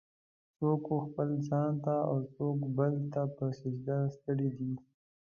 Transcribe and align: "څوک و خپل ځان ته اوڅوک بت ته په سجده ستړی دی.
"څوک 0.57 0.83
و 0.93 0.97
خپل 1.07 1.29
ځان 1.47 1.69
ته 1.83 1.95
اوڅوک 2.11 2.59
بت 2.75 2.95
ته 3.13 3.21
په 3.35 3.45
سجده 3.59 3.97
ستړی 4.15 4.49
دی. 4.57 4.73